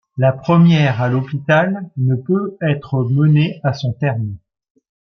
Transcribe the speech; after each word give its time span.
La 0.17 0.31
première, 0.31 0.99
à 0.99 1.09
l'hôpital, 1.09 1.87
ne 1.95 2.15
peut 2.15 2.57
être 2.59 3.03
menée 3.11 3.59
à 3.63 3.71
son 3.73 3.93
terme. 3.93 4.35